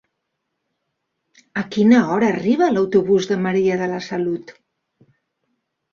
A 1.63 1.65
quina 1.75 1.99
hora 2.15 2.31
arriba 2.37 2.71
l'autobús 2.77 3.31
de 3.33 3.39
Maria 3.45 3.79
de 3.83 3.93
la 3.95 4.03
Salut? 4.07 4.59